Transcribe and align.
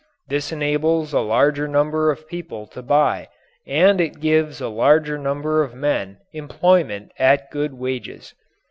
This 0.29 0.51
enables 0.51 1.13
a 1.13 1.19
larger 1.19 1.67
number 1.67 2.09
of 2.09 2.27
people 2.27 2.65
to 2.65 2.81
buy 2.81 3.27
and 3.67 4.01
it 4.01 4.19
gives 4.19 4.59
a 4.59 4.67
larger 4.67 5.15
number 5.19 5.61
of 5.61 5.75
men 5.75 6.17
employment 6.33 7.11
at 7.19 7.51
good 7.51 7.75
wages. 7.75 8.33